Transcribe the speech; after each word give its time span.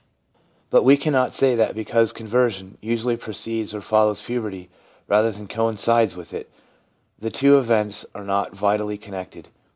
But 0.71 0.81
we 0.81 0.97
cannot 0.97 1.35
say 1.35 1.53
that 1.53 1.75
because 1.75 2.11
conversion 2.11 2.79
usually 2.81 3.15
precedes 3.15 3.75
or 3.75 3.81
follows 3.81 4.19
puberty, 4.19 4.67
rather 5.07 5.29
than 5.29 5.47
coincides 5.47 6.15
with 6.15 6.33
it, 6.33 6.49
the 7.19 7.29
two 7.29 7.59
events 7.59 8.03
are 8.15 8.23
not 8.23 8.55
vitally 8.55 8.97
connected. 8.97 9.49